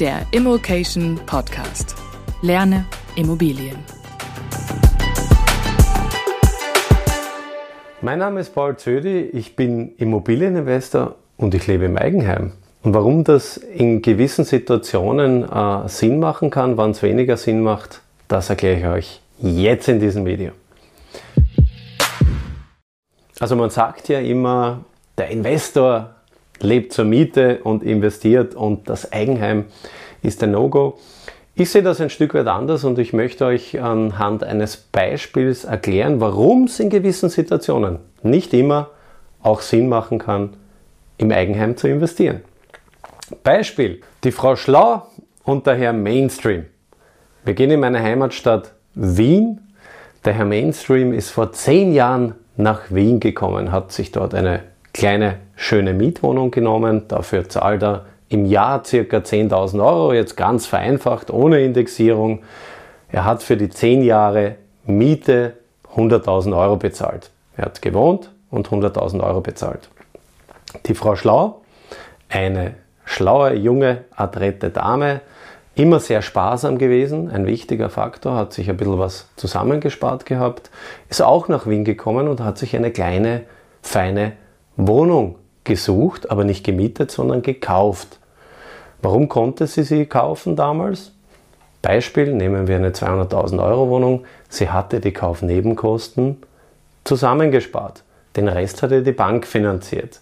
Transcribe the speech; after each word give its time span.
der 0.00 0.22
Immokation 0.30 1.20
Podcast. 1.26 1.94
Lerne 2.40 2.86
Immobilien. 3.16 3.76
Mein 8.00 8.18
Name 8.20 8.40
ist 8.40 8.54
Paul 8.54 8.78
Zödi, 8.78 9.20
ich 9.20 9.56
bin 9.56 9.94
Immobilieninvestor 9.98 11.16
und 11.36 11.54
ich 11.54 11.66
lebe 11.66 11.84
im 11.84 11.98
Eigenheim. 11.98 12.52
Und 12.82 12.94
warum 12.94 13.24
das 13.24 13.58
in 13.58 14.00
gewissen 14.00 14.46
Situationen 14.46 15.44
äh, 15.44 15.86
Sinn 15.86 16.18
machen 16.18 16.48
kann, 16.48 16.78
wann 16.78 16.92
es 16.92 17.02
weniger 17.02 17.36
Sinn 17.36 17.62
macht, 17.62 18.00
das 18.26 18.48
erkläre 18.48 18.78
ich 18.78 18.86
euch 18.86 19.20
jetzt 19.42 19.86
in 19.88 20.00
diesem 20.00 20.24
Video. 20.24 20.52
Also 23.38 23.54
man 23.54 23.68
sagt 23.68 24.08
ja 24.08 24.20
immer, 24.20 24.82
der 25.18 25.28
Investor 25.28 26.14
lebt 26.62 26.92
zur 26.92 27.04
Miete 27.04 27.60
und 27.64 27.82
investiert 27.82 28.54
und 28.54 28.88
das 28.88 29.12
Eigenheim 29.12 29.64
ist 30.22 30.42
ein 30.42 30.52
No-Go. 30.52 30.98
Ich 31.54 31.70
sehe 31.70 31.82
das 31.82 32.00
ein 32.00 32.10
Stück 32.10 32.34
weit 32.34 32.46
anders 32.46 32.84
und 32.84 32.98
ich 32.98 33.12
möchte 33.12 33.44
euch 33.44 33.80
anhand 33.80 34.44
eines 34.44 34.76
Beispiels 34.76 35.64
erklären, 35.64 36.20
warum 36.20 36.64
es 36.64 36.80
in 36.80 36.90
gewissen 36.90 37.28
Situationen 37.28 37.98
nicht 38.22 38.54
immer 38.54 38.90
auch 39.42 39.60
Sinn 39.60 39.88
machen 39.88 40.18
kann, 40.18 40.56
im 41.18 41.30
Eigenheim 41.30 41.76
zu 41.76 41.88
investieren. 41.88 42.40
Beispiel, 43.42 44.00
die 44.24 44.32
Frau 44.32 44.56
Schlau 44.56 45.06
und 45.44 45.66
der 45.66 45.74
Herr 45.74 45.92
Mainstream. 45.92 46.66
Wir 47.44 47.54
gehen 47.54 47.70
in 47.70 47.80
meine 47.80 48.02
Heimatstadt 48.02 48.72
Wien. 48.94 49.60
Der 50.24 50.34
Herr 50.34 50.44
Mainstream 50.44 51.12
ist 51.12 51.30
vor 51.30 51.52
zehn 51.52 51.92
Jahren 51.92 52.34
nach 52.56 52.90
Wien 52.90 53.20
gekommen, 53.20 53.72
hat 53.72 53.92
sich 53.92 54.12
dort 54.12 54.34
eine 54.34 54.62
kleine, 54.92 55.36
schöne 55.56 55.92
Mietwohnung 55.92 56.50
genommen. 56.50 57.08
Dafür 57.08 57.48
zahlt 57.48 57.82
er 57.82 58.06
im 58.28 58.46
Jahr 58.46 58.84
circa 58.84 59.18
10.000 59.18 59.84
Euro, 59.84 60.12
jetzt 60.12 60.36
ganz 60.36 60.66
vereinfacht, 60.66 61.30
ohne 61.30 61.60
Indexierung. 61.60 62.42
Er 63.10 63.24
hat 63.24 63.42
für 63.42 63.56
die 63.56 63.68
10 63.68 64.02
Jahre 64.02 64.56
Miete 64.86 65.54
100.000 65.94 66.56
Euro 66.56 66.76
bezahlt. 66.76 67.30
Er 67.56 67.66
hat 67.66 67.82
gewohnt 67.82 68.30
und 68.50 68.68
100.000 68.68 69.22
Euro 69.22 69.40
bezahlt. 69.40 69.88
Die 70.86 70.94
Frau 70.94 71.16
Schlau, 71.16 71.62
eine 72.28 72.74
schlaue, 73.04 73.54
junge, 73.54 74.04
adrette 74.14 74.70
Dame, 74.70 75.20
immer 75.74 75.98
sehr 75.98 76.22
sparsam 76.22 76.78
gewesen, 76.78 77.30
ein 77.30 77.46
wichtiger 77.46 77.90
Faktor, 77.90 78.36
hat 78.36 78.52
sich 78.52 78.70
ein 78.70 78.76
bisschen 78.76 78.98
was 78.98 79.28
zusammengespart 79.36 80.26
gehabt, 80.26 80.70
ist 81.08 81.22
auch 81.22 81.48
nach 81.48 81.66
Wien 81.66 81.84
gekommen 81.84 82.28
und 82.28 82.40
hat 82.40 82.58
sich 82.58 82.76
eine 82.76 82.92
kleine, 82.92 83.42
feine 83.82 84.32
Wohnung 84.86 85.36
gesucht, 85.64 86.30
aber 86.30 86.44
nicht 86.44 86.64
gemietet, 86.64 87.10
sondern 87.10 87.42
gekauft. 87.42 88.18
Warum 89.02 89.28
konnte 89.28 89.66
sie 89.66 89.82
sie 89.82 90.06
kaufen 90.06 90.56
damals? 90.56 91.12
Beispiel, 91.82 92.32
nehmen 92.34 92.68
wir 92.68 92.76
eine 92.76 92.90
200.000 92.90 93.64
Euro 93.64 93.88
Wohnung. 93.88 94.24
Sie 94.48 94.68
hatte 94.68 95.00
die 95.00 95.12
Kaufnebenkosten 95.12 96.36
zusammengespart. 97.04 98.02
Den 98.36 98.48
Rest 98.48 98.82
hatte 98.82 99.02
die 99.02 99.12
Bank 99.12 99.46
finanziert. 99.46 100.20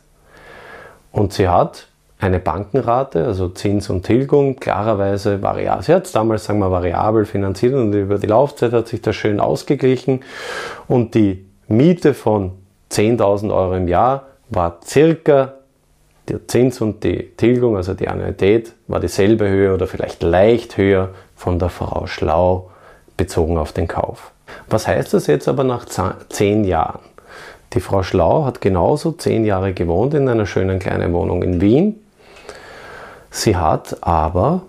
Und 1.10 1.32
sie 1.32 1.48
hat 1.48 1.88
eine 2.20 2.38
Bankenrate, 2.38 3.24
also 3.24 3.48
Zins 3.48 3.90
und 3.90 4.04
Tilgung, 4.04 4.56
klarerweise 4.56 5.42
variabel. 5.42 5.82
Sie 5.82 5.94
hat 5.94 6.06
es 6.06 6.12
damals, 6.12 6.44
sagen 6.44 6.58
wir, 6.58 6.70
variabel 6.70 7.24
finanziert 7.24 7.74
und 7.74 7.92
über 7.92 8.18
die 8.18 8.26
Laufzeit 8.26 8.72
hat 8.72 8.88
sich 8.88 9.02
das 9.02 9.14
schön 9.14 9.40
ausgeglichen. 9.40 10.20
Und 10.88 11.14
die 11.14 11.46
Miete 11.68 12.14
von 12.14 12.52
10.000 12.90 13.54
Euro 13.54 13.74
im 13.74 13.88
Jahr 13.88 14.27
war 14.50 14.80
circa 14.84 15.54
der 16.28 16.46
Zins 16.46 16.80
und 16.80 17.04
die 17.04 17.30
Tilgung, 17.36 17.76
also 17.76 17.94
die 17.94 18.08
Annuität, 18.08 18.74
war 18.86 19.00
dieselbe 19.00 19.48
Höhe 19.48 19.72
oder 19.72 19.86
vielleicht 19.86 20.22
leicht 20.22 20.76
höher 20.76 21.10
von 21.36 21.58
der 21.58 21.68
Frau 21.68 22.06
Schlau 22.06 22.70
bezogen 23.16 23.58
auf 23.58 23.72
den 23.72 23.88
Kauf. 23.88 24.32
Was 24.68 24.86
heißt 24.86 25.14
das 25.14 25.26
jetzt 25.26 25.48
aber 25.48 25.64
nach 25.64 25.86
zehn 26.28 26.64
Jahren? 26.64 27.00
Die 27.74 27.80
Frau 27.80 28.02
Schlau 28.02 28.44
hat 28.44 28.60
genauso 28.60 29.12
zehn 29.12 29.44
Jahre 29.44 29.74
gewohnt 29.74 30.14
in 30.14 30.28
einer 30.28 30.46
schönen 30.46 30.78
kleinen 30.78 31.12
Wohnung 31.12 31.42
in 31.42 31.60
Wien. 31.60 31.96
Sie 33.30 33.56
hat 33.56 33.98
aber 34.00 34.62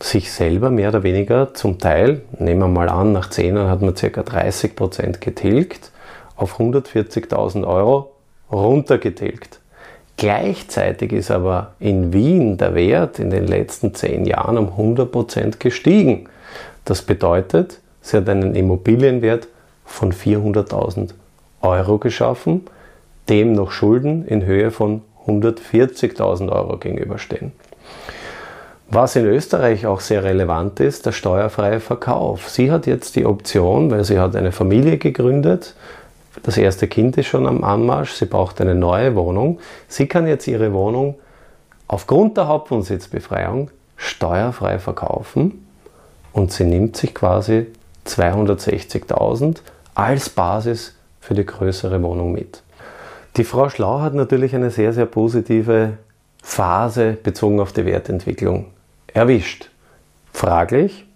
sich 0.00 0.32
selber 0.32 0.70
mehr 0.70 0.88
oder 0.88 1.02
weniger 1.02 1.54
zum 1.54 1.78
Teil, 1.78 2.22
nehmen 2.38 2.60
wir 2.60 2.68
mal 2.68 2.88
an, 2.88 3.12
nach 3.12 3.30
zehn 3.30 3.54
Jahren 3.56 3.70
hat 3.70 3.82
man 3.82 3.94
ca. 3.94 4.22
30 4.22 4.74
Prozent 4.74 5.20
getilgt, 5.20 5.92
auf 6.36 6.58
140.000 6.58 7.66
Euro 7.66 8.11
runtergetilgt. 8.52 9.60
Gleichzeitig 10.16 11.12
ist 11.12 11.30
aber 11.30 11.72
in 11.80 12.12
Wien 12.12 12.58
der 12.58 12.74
Wert 12.74 13.18
in 13.18 13.30
den 13.30 13.46
letzten 13.46 13.94
zehn 13.94 14.24
Jahren 14.24 14.58
um 14.58 14.68
100% 14.68 15.58
gestiegen. 15.58 16.28
Das 16.84 17.02
bedeutet, 17.02 17.80
sie 18.02 18.18
hat 18.18 18.28
einen 18.28 18.54
Immobilienwert 18.54 19.48
von 19.84 20.12
400.000 20.12 21.10
Euro 21.62 21.98
geschaffen, 21.98 22.62
dem 23.28 23.52
noch 23.52 23.70
Schulden 23.70 24.26
in 24.26 24.44
Höhe 24.44 24.70
von 24.70 25.02
140.000 25.26 26.50
Euro 26.50 26.76
gegenüberstehen. 26.76 27.52
Was 28.90 29.16
in 29.16 29.24
Österreich 29.24 29.86
auch 29.86 30.00
sehr 30.00 30.22
relevant 30.22 30.78
ist, 30.78 31.06
der 31.06 31.12
steuerfreie 31.12 31.80
Verkauf. 31.80 32.50
Sie 32.50 32.70
hat 32.70 32.86
jetzt 32.86 33.16
die 33.16 33.24
Option, 33.24 33.90
weil 33.90 34.04
sie 34.04 34.18
hat 34.18 34.36
eine 34.36 34.52
Familie 34.52 34.98
gegründet, 34.98 35.74
das 36.42 36.56
erste 36.56 36.88
Kind 36.88 37.18
ist 37.18 37.26
schon 37.26 37.46
am 37.46 37.62
Anmarsch, 37.62 38.12
sie 38.12 38.26
braucht 38.26 38.60
eine 38.60 38.74
neue 38.74 39.14
Wohnung. 39.14 39.60
Sie 39.88 40.06
kann 40.06 40.26
jetzt 40.26 40.46
ihre 40.46 40.72
Wohnung 40.72 41.16
aufgrund 41.88 42.36
der 42.36 42.48
Hauptwohnsitzbefreiung 42.48 43.70
steuerfrei 43.96 44.78
verkaufen 44.78 45.66
und 46.32 46.52
sie 46.52 46.64
nimmt 46.64 46.96
sich 46.96 47.14
quasi 47.14 47.66
260.000 48.06 49.58
als 49.94 50.30
Basis 50.30 50.94
für 51.20 51.34
die 51.34 51.46
größere 51.46 52.02
Wohnung 52.02 52.32
mit. 52.32 52.62
Die 53.36 53.44
Frau 53.44 53.68
Schlau 53.68 54.00
hat 54.00 54.14
natürlich 54.14 54.54
eine 54.54 54.70
sehr, 54.70 54.92
sehr 54.92 55.06
positive 55.06 55.98
Phase 56.42 57.12
bezogen 57.22 57.60
auf 57.60 57.72
die 57.72 57.86
Wertentwicklung 57.86 58.66
erwischt. 59.06 59.70
Fraglich 60.32 61.06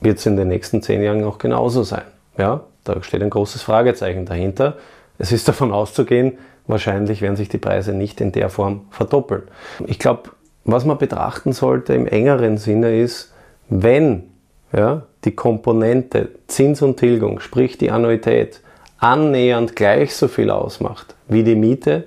wird 0.00 0.18
es 0.18 0.26
in 0.26 0.36
den 0.36 0.48
nächsten 0.48 0.82
zehn 0.82 1.02
Jahren 1.02 1.24
auch 1.24 1.38
genauso 1.38 1.82
sein. 1.82 2.02
Ja? 2.36 2.62
Da 2.84 3.02
steht 3.02 3.22
ein 3.22 3.30
großes 3.30 3.62
Fragezeichen 3.62 4.26
dahinter. 4.26 4.76
Es 5.18 5.32
ist 5.32 5.48
davon 5.48 5.72
auszugehen, 5.72 6.38
wahrscheinlich 6.66 7.22
werden 7.22 7.36
sich 7.36 7.48
die 7.48 7.58
Preise 7.58 7.92
nicht 7.92 8.20
in 8.20 8.32
der 8.32 8.48
Form 8.48 8.86
verdoppeln. 8.90 9.42
Ich 9.86 9.98
glaube, 9.98 10.30
was 10.64 10.84
man 10.84 10.98
betrachten 10.98 11.52
sollte 11.52 11.94
im 11.94 12.06
engeren 12.06 12.56
Sinne 12.56 13.00
ist, 13.00 13.32
wenn 13.68 14.24
ja, 14.72 15.02
die 15.24 15.34
Komponente 15.34 16.30
Zins 16.46 16.82
und 16.82 16.96
Tilgung, 16.96 17.40
sprich 17.40 17.78
die 17.78 17.90
Annuität, 17.90 18.60
annähernd 18.98 19.76
gleich 19.76 20.14
so 20.14 20.28
viel 20.28 20.50
ausmacht 20.50 21.14
wie 21.28 21.42
die 21.42 21.56
Miete, 21.56 22.06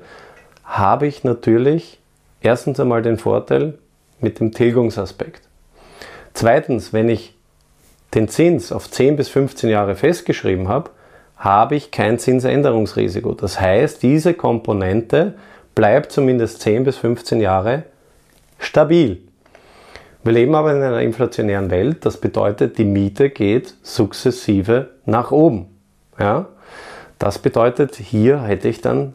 habe 0.63 1.07
ich 1.07 1.23
natürlich 1.23 1.99
erstens 2.41 2.79
einmal 2.79 3.01
den 3.01 3.17
Vorteil 3.17 3.77
mit 4.19 4.39
dem 4.39 4.51
Tilgungsaspekt. 4.51 5.41
Zweitens, 6.33 6.93
wenn 6.93 7.09
ich 7.09 7.34
den 8.13 8.27
Zins 8.27 8.71
auf 8.71 8.89
10 8.89 9.15
bis 9.15 9.29
15 9.29 9.69
Jahre 9.69 9.95
festgeschrieben 9.95 10.67
habe, 10.67 10.91
habe 11.37 11.75
ich 11.75 11.91
kein 11.91 12.17
Zinsänderungsrisiko. 12.17 13.33
Das 13.33 13.59
heißt, 13.59 14.01
diese 14.01 14.33
Komponente 14.33 15.33
bleibt 15.73 16.11
zumindest 16.11 16.61
10 16.61 16.85
bis 16.85 16.97
15 16.97 17.41
Jahre 17.41 17.83
stabil. 18.57 19.21
Wir 20.23 20.31
leben 20.31 20.55
aber 20.55 20.71
in 20.71 20.81
einer 20.81 21.01
inflationären 21.01 21.69
Welt. 21.69 22.05
Das 22.05 22.17
bedeutet, 22.17 22.77
die 22.77 22.85
Miete 22.85 23.29
geht 23.29 23.75
sukzessive 23.83 24.89
nach 25.05 25.31
oben. 25.31 25.67
Ja? 26.17 26.47
Das 27.19 27.37
bedeutet, 27.37 27.95
hier 27.95 28.41
hätte 28.41 28.67
ich 28.67 28.81
dann 28.81 29.13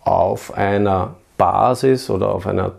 auf 0.00 0.54
einer 0.54 1.16
Basis 1.36 2.10
oder 2.10 2.28
auf 2.28 2.46
einer 2.46 2.72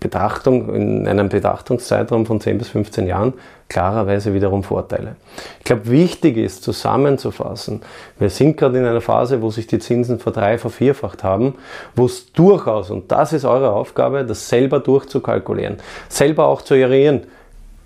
Betrachtung, 0.00 0.74
in 0.74 1.08
einem 1.08 1.28
Betrachtungszeitraum 1.28 2.26
von 2.26 2.40
10 2.40 2.58
bis 2.58 2.68
15 2.68 3.06
Jahren 3.06 3.32
klarerweise 3.68 4.34
wiederum 4.34 4.62
Vorteile. 4.62 5.16
Ich 5.60 5.64
glaube, 5.64 5.88
wichtig 5.90 6.36
ist 6.36 6.62
zusammenzufassen, 6.62 7.80
wir 8.18 8.28
sind 8.28 8.58
gerade 8.58 8.78
in 8.78 8.84
einer 8.84 9.00
Phase, 9.00 9.40
wo 9.40 9.50
sich 9.50 9.66
die 9.66 9.78
Zinsen 9.78 10.18
verdrei, 10.18 10.58
vervierfacht 10.58 11.24
haben, 11.24 11.54
wo 11.96 12.04
es 12.04 12.32
durchaus, 12.32 12.90
und 12.90 13.10
das 13.10 13.32
ist 13.32 13.46
eure 13.46 13.72
Aufgabe, 13.72 14.26
das 14.26 14.48
selber 14.48 14.78
durchzukalkulieren, 14.78 15.78
selber 16.10 16.46
auch 16.46 16.60
zu 16.60 16.74
eruieren, 16.74 17.22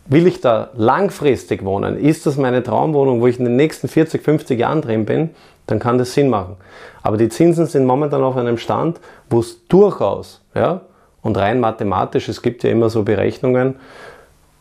will 0.06 0.26
ich 0.26 0.40
da 0.40 0.70
langfristig 0.74 1.64
wohnen? 1.64 1.98
Ist 1.98 2.26
das 2.26 2.36
meine 2.36 2.62
Traumwohnung, 2.62 3.20
wo 3.20 3.28
ich 3.28 3.38
in 3.38 3.44
den 3.44 3.56
nächsten 3.56 3.88
40, 3.88 4.22
50 4.22 4.58
Jahren 4.58 4.82
drin 4.82 5.04
bin? 5.04 5.30
Dann 5.66 5.78
kann 5.78 5.98
das 5.98 6.14
Sinn 6.14 6.28
machen. 6.30 6.56
Aber 7.02 7.16
die 7.16 7.28
Zinsen 7.28 7.66
sind 7.66 7.86
momentan 7.86 8.22
auf 8.22 8.36
einem 8.36 8.58
Stand, 8.58 9.00
wo 9.30 9.40
es 9.40 9.66
durchaus, 9.66 10.42
ja, 10.54 10.80
und 11.26 11.36
rein 11.36 11.58
mathematisch, 11.58 12.28
es 12.28 12.40
gibt 12.40 12.62
ja 12.62 12.70
immer 12.70 12.88
so 12.88 13.02
Berechnungen, 13.02 13.74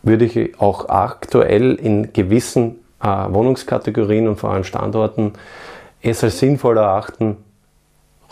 würde 0.01 0.25
ich 0.25 0.59
auch 0.59 0.89
aktuell 0.89 1.75
in 1.75 2.11
gewissen 2.11 2.77
äh, 3.01 3.07
Wohnungskategorien 3.07 4.27
und 4.27 4.37
vor 4.37 4.49
allem 4.49 4.63
Standorten 4.63 5.33
es 6.01 6.23
als 6.23 6.39
sinnvoll 6.39 6.77
erachten, 6.77 7.37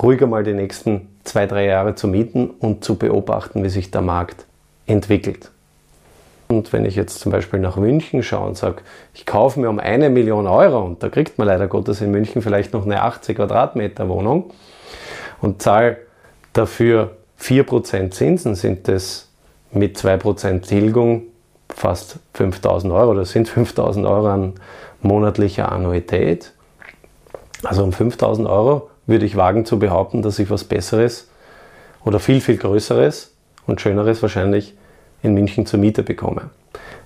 ruhiger 0.01 0.25
mal 0.25 0.44
die 0.44 0.53
nächsten 0.53 1.09
zwei, 1.24 1.45
drei 1.45 1.65
Jahre 1.65 1.94
zu 1.94 2.07
mieten 2.07 2.50
und 2.50 2.83
zu 2.83 2.95
beobachten, 2.95 3.63
wie 3.63 3.69
sich 3.69 3.91
der 3.91 4.01
Markt 4.01 4.45
entwickelt. 4.88 5.51
Und 6.47 6.74
wenn 6.74 6.86
ich 6.86 6.95
jetzt 6.95 7.19
zum 7.19 7.31
Beispiel 7.31 7.59
nach 7.59 7.77
München 7.77 8.24
schaue 8.24 8.47
und 8.47 8.57
sage, 8.57 8.77
ich 9.13 9.27
kaufe 9.27 9.59
mir 9.59 9.69
um 9.69 9.77
eine 9.77 10.09
Million 10.09 10.47
Euro, 10.47 10.81
und 10.81 11.03
da 11.03 11.09
kriegt 11.09 11.38
man 11.38 11.47
leider 11.47 11.68
Gottes 11.68 12.01
in 12.01 12.09
München 12.09 12.41
vielleicht 12.41 12.74
noch 12.74 12.86
eine 12.86 13.03
80 13.03 13.38
Quadratmeter 13.38 14.09
Wohnung 14.09 14.51
und 15.39 15.62
zahle 15.62 15.97
dafür 16.53 17.12
4% 17.39 18.12
Zinsen, 18.12 18.56
sind 18.56 18.88
das 18.88 19.30
mit 19.71 19.97
2% 19.97 20.62
Tilgung 20.62 21.24
fast 21.69 22.19
5000 22.33 22.94
Euro. 22.94 23.13
Das 23.13 23.31
sind 23.31 23.50
5000 23.50 24.06
Euro 24.06 24.27
an 24.27 24.53
monatlicher 25.01 25.71
Annuität. 25.71 26.53
Also 27.63 27.83
um 27.83 27.91
5000 27.91 28.47
Euro 28.47 28.89
würde 29.06 29.25
ich 29.25 29.35
wagen 29.35 29.65
zu 29.65 29.80
behaupten, 29.80 30.21
dass 30.21 30.39
ich 30.39 30.50
was 30.50 30.63
Besseres 30.63 31.30
oder 32.06 32.19
viel, 32.19 32.41
viel 32.41 32.57
Größeres 32.57 33.33
und 33.68 33.81
Schöneres 33.81 34.21
wahrscheinlich 34.21 34.75
in 35.21 35.33
München 35.33 35.65
zur 35.65 35.79
Miete 35.79 36.03
bekomme. 36.03 36.50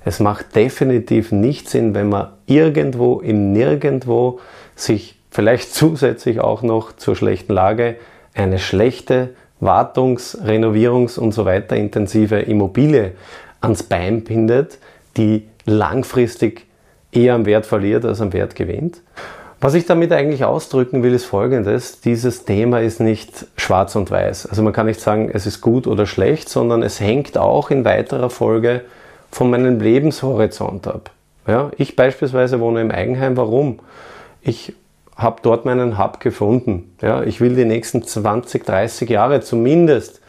Es 0.04 0.20
macht 0.20 0.56
definitiv 0.56 1.32
nicht 1.32 1.70
Sinn, 1.70 1.94
wenn 1.94 2.10
man 2.10 2.30
irgendwo 2.46 3.20
im 3.20 3.52
Nirgendwo 3.52 4.40
sich 4.76 5.20
vielleicht 5.30 5.74
zusätzlich 5.74 6.40
auch 6.40 6.62
noch 6.62 6.96
zur 6.96 7.16
schlechten 7.16 7.54
Lage 7.54 7.98
eine 8.34 8.60
schlechte 8.60 9.36
Wartungs-, 9.62 10.38
Renovierungs- 10.44 11.18
und 11.18 11.32
so 11.32 11.46
weiter 11.46 11.76
intensive 11.76 12.40
Immobilie 12.40 13.14
ans 13.62 13.84
Bein 13.84 14.24
bindet, 14.24 14.78
die 15.18 15.48
langfristig 15.66 16.66
eher 17.12 17.34
am 17.36 17.46
Wert 17.46 17.66
verliert 17.66 18.06
als 18.06 18.22
am 18.22 18.34
Wert 18.34 18.56
gewinnt. 18.56 19.02
Was 19.60 19.74
ich 19.74 19.86
damit 19.88 20.12
eigentlich 20.12 20.46
ausdrücken 20.46 21.02
will, 21.02 21.16
ist 21.16 21.26
folgendes. 21.26 22.00
Dieses 22.02 22.46
Thema 22.46 22.80
ist 22.80 23.00
nicht 23.00 23.48
schwarz 23.58 23.96
und 23.96 24.12
weiß. 24.12 24.46
Also 24.46 24.62
man 24.62 24.72
kann 24.72 24.86
nicht 24.86 25.00
sagen, 25.00 25.32
es 25.34 25.48
ist 25.48 25.62
gut 25.62 25.88
oder 25.88 26.06
schlecht, 26.06 26.48
sondern 26.48 26.84
es 26.84 27.00
hängt 27.00 27.40
auch 27.40 27.72
in 27.72 27.84
weiterer 27.84 28.30
Folge 28.30 28.82
von 29.32 29.50
meinem 29.50 29.80
Lebenshorizont 29.80 30.88
ab. 30.88 31.10
Ja, 31.48 31.72
ich 31.78 31.96
beispielsweise 31.96 32.60
wohne 32.60 32.82
im 32.82 32.92
Eigenheim. 32.92 33.36
Warum? 33.36 33.80
Ich 34.42 34.74
habe 35.18 35.42
dort 35.42 35.66
meinen 35.66 35.98
Hub 35.98 36.20
gefunden. 36.20 36.96
Ja, 37.02 37.24
ich 37.24 37.42
will 37.42 37.56
die 37.56 37.66
nächsten 37.66 38.04
20, 38.04 38.66
30 38.66 39.10
Jahre 39.10 39.42
zumindest 39.42 40.22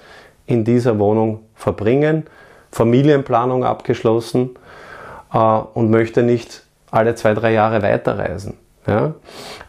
in 0.46 0.64
dieser 0.64 0.98
Wohnung 0.98 1.40
verbringen, 1.54 2.24
Familienplanung 2.72 3.64
abgeschlossen 3.64 4.50
äh, 5.32 5.38
und 5.38 5.90
möchte 5.90 6.22
nicht 6.22 6.62
alle 6.90 7.14
zwei, 7.14 7.34
drei 7.34 7.52
Jahre 7.52 7.82
weiterreisen. 7.82 8.54
Ja? 8.86 9.14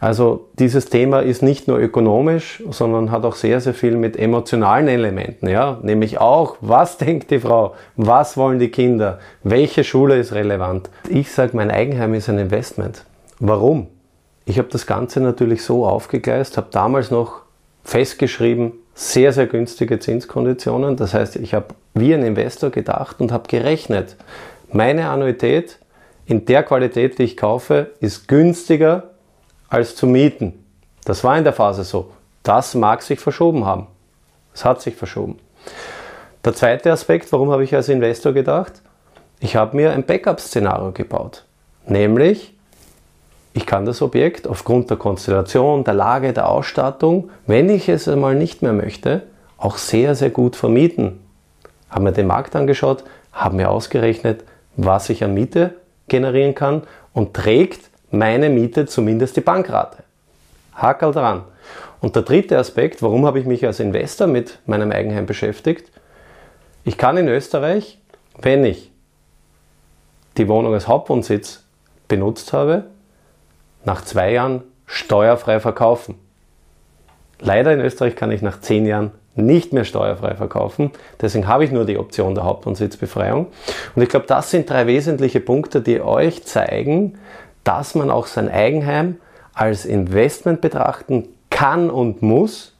Also 0.00 0.48
dieses 0.58 0.86
Thema 0.86 1.20
ist 1.20 1.42
nicht 1.42 1.68
nur 1.68 1.78
ökonomisch, 1.78 2.62
sondern 2.70 3.10
hat 3.10 3.24
auch 3.24 3.34
sehr, 3.34 3.60
sehr 3.60 3.74
viel 3.74 3.96
mit 3.96 4.18
emotionalen 4.18 4.88
Elementen. 4.88 5.48
Ja? 5.48 5.78
Nämlich 5.82 6.18
auch, 6.18 6.56
was 6.62 6.96
denkt 6.98 7.30
die 7.30 7.40
Frau, 7.40 7.74
was 7.96 8.38
wollen 8.38 8.58
die 8.58 8.70
Kinder, 8.70 9.18
welche 9.42 9.84
Schule 9.84 10.18
ist 10.18 10.32
relevant. 10.32 10.88
Ich 11.08 11.30
sage, 11.30 11.54
mein 11.54 11.70
Eigenheim 11.70 12.14
ist 12.14 12.30
ein 12.30 12.38
Investment. 12.38 13.04
Warum? 13.38 13.88
Ich 14.44 14.58
habe 14.58 14.68
das 14.68 14.86
Ganze 14.86 15.20
natürlich 15.20 15.62
so 15.62 15.86
aufgegleist, 15.86 16.56
habe 16.56 16.68
damals 16.70 17.10
noch 17.10 17.42
festgeschrieben, 17.84 18.72
sehr, 18.94 19.32
sehr 19.32 19.46
günstige 19.46 19.98
Zinskonditionen. 19.98 20.96
Das 20.96 21.14
heißt, 21.14 21.36
ich 21.36 21.54
habe 21.54 21.74
wie 21.94 22.14
ein 22.14 22.22
Investor 22.22 22.70
gedacht 22.70 23.20
und 23.20 23.32
habe 23.32 23.48
gerechnet. 23.48 24.16
Meine 24.72 25.08
Annuität 25.08 25.78
in 26.26 26.44
der 26.44 26.62
Qualität, 26.62 27.18
die 27.18 27.24
ich 27.24 27.36
kaufe, 27.36 27.90
ist 28.00 28.28
günstiger 28.28 29.10
als 29.68 29.96
zu 29.96 30.06
mieten. 30.06 30.64
Das 31.04 31.24
war 31.24 31.36
in 31.36 31.44
der 31.44 31.52
Phase 31.52 31.84
so. 31.84 32.10
Das 32.42 32.74
mag 32.74 33.02
sich 33.02 33.18
verschoben 33.18 33.64
haben. 33.64 33.86
Es 34.54 34.64
hat 34.64 34.82
sich 34.82 34.96
verschoben. 34.96 35.38
Der 36.44 36.54
zweite 36.54 36.92
Aspekt, 36.92 37.32
warum 37.32 37.50
habe 37.50 37.64
ich 37.64 37.74
als 37.74 37.88
Investor 37.88 38.32
gedacht? 38.32 38.82
Ich 39.40 39.56
habe 39.56 39.76
mir 39.76 39.92
ein 39.92 40.04
Backup-Szenario 40.04 40.92
gebaut. 40.92 41.44
Nämlich, 41.86 42.54
ich 43.52 43.66
kann 43.66 43.84
das 43.84 44.00
Objekt 44.00 44.46
aufgrund 44.46 44.90
der 44.90 44.96
Konstellation, 44.96 45.84
der 45.84 45.94
Lage, 45.94 46.32
der 46.32 46.48
Ausstattung, 46.48 47.30
wenn 47.46 47.68
ich 47.68 47.88
es 47.88 48.06
einmal 48.06 48.34
nicht 48.34 48.62
mehr 48.62 48.72
möchte, 48.72 49.22
auch 49.58 49.76
sehr, 49.76 50.14
sehr 50.14 50.30
gut 50.30 50.56
vermieten. 50.56 51.20
Haben 51.88 52.04
mir 52.04 52.12
den 52.12 52.28
Markt 52.28 52.54
angeschaut, 52.54 53.02
haben 53.32 53.56
mir 53.56 53.70
ausgerechnet, 53.70 54.44
was 54.76 55.10
ich 55.10 55.24
an 55.24 55.34
Miete 55.34 55.74
generieren 56.08 56.54
kann 56.54 56.82
und 57.12 57.34
trägt 57.34 57.90
meine 58.10 58.48
Miete 58.48 58.86
zumindest 58.86 59.36
die 59.36 59.40
Bankrate. 59.40 60.04
Hakel 60.74 61.12
dran. 61.12 61.42
Und 62.00 62.16
der 62.16 62.22
dritte 62.22 62.56
Aspekt, 62.56 63.02
warum 63.02 63.26
habe 63.26 63.40
ich 63.40 63.46
mich 63.46 63.66
als 63.66 63.80
Investor 63.80 64.26
mit 64.26 64.58
meinem 64.66 64.90
Eigenheim 64.90 65.26
beschäftigt? 65.26 65.90
Ich 66.84 66.96
kann 66.96 67.16
in 67.16 67.28
Österreich, 67.28 67.98
wenn 68.40 68.64
ich 68.64 68.90
die 70.38 70.48
Wohnung 70.48 70.72
als 70.72 70.88
Hauptwohnsitz 70.88 71.62
benutzt 72.08 72.52
habe, 72.52 72.84
nach 73.84 74.04
zwei 74.04 74.32
Jahren 74.32 74.62
steuerfrei 74.86 75.60
verkaufen. 75.60 76.16
Leider 77.40 77.72
in 77.72 77.80
Österreich 77.80 78.16
kann 78.16 78.30
ich 78.30 78.42
nach 78.42 78.60
zehn 78.60 78.86
Jahren 78.86 79.12
nicht 79.34 79.72
mehr 79.72 79.84
steuerfrei 79.84 80.34
verkaufen. 80.34 80.90
Deswegen 81.20 81.46
habe 81.46 81.64
ich 81.64 81.70
nur 81.70 81.84
die 81.84 81.98
Option 81.98 82.34
der 82.34 82.44
Hauptwohnsitzbefreiung. 82.44 83.46
Und 83.94 84.02
ich 84.02 84.08
glaube, 84.08 84.26
das 84.26 84.50
sind 84.50 84.68
drei 84.68 84.86
wesentliche 84.86 85.40
Punkte, 85.40 85.80
die 85.80 86.00
euch 86.00 86.44
zeigen, 86.44 87.18
dass 87.64 87.94
man 87.94 88.10
auch 88.10 88.26
sein 88.26 88.50
Eigenheim 88.50 89.16
als 89.54 89.84
Investment 89.84 90.60
betrachten 90.60 91.28
kann 91.50 91.90
und 91.90 92.22
muss. 92.22 92.74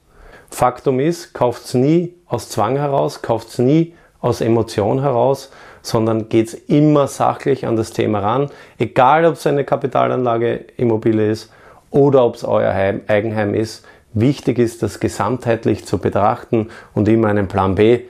Faktum 0.50 0.98
ist, 0.98 1.32
kauft 1.32 1.64
es 1.64 1.74
nie 1.74 2.14
aus 2.26 2.48
Zwang 2.48 2.76
heraus, 2.76 3.22
kauft 3.22 3.48
es 3.48 3.58
nie 3.58 3.94
aus 4.20 4.40
Emotion 4.40 5.00
heraus, 5.00 5.50
sondern 5.82 6.28
geht 6.28 6.48
es 6.48 6.54
immer 6.54 7.06
sachlich 7.06 7.66
an 7.66 7.76
das 7.76 7.92
Thema 7.92 8.20
ran, 8.20 8.50
egal 8.78 9.24
ob 9.24 9.34
es 9.34 9.46
eine 9.46 9.64
Kapitalanlage 9.64 10.64
Immobilie 10.76 11.30
ist 11.30 11.50
oder 11.90 12.24
ob 12.24 12.34
es 12.34 12.44
euer 12.44 12.72
Heim, 12.72 13.02
Eigenheim 13.06 13.54
ist. 13.54 13.84
Wichtig 14.12 14.58
ist, 14.58 14.82
das 14.82 15.00
gesamtheitlich 15.00 15.86
zu 15.86 15.98
betrachten 15.98 16.68
und 16.94 17.08
immer 17.08 17.28
einen 17.28 17.48
Plan 17.48 17.76
B 17.76 18.00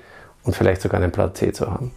und 0.44 0.56
vielleicht 0.56 0.82
sogar 0.82 1.00
einen 1.00 1.12
Plan 1.12 1.34
C 1.34 1.52
zu 1.52 1.70
haben. 1.70 1.92